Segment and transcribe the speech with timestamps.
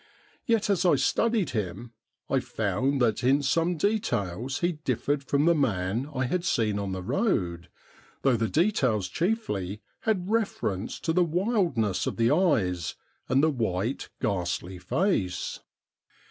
[0.47, 1.93] Yet as I studied him
[2.27, 6.91] I found that in some details he differed from the man I had seen on
[6.91, 7.69] the road,
[8.23, 12.95] though the details chiefly had reference to the wildness of the eyes,
[13.29, 15.59] and the white, ghastly face.